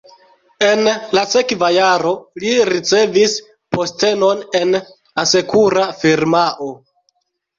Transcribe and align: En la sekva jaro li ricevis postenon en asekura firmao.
En 0.67 0.79
la 1.17 1.23
sekva 1.33 1.67
jaro 1.73 2.13
li 2.43 2.53
ricevis 2.69 3.35
postenon 3.77 4.41
en 4.61 4.73
asekura 5.25 5.85
firmao. 6.01 6.71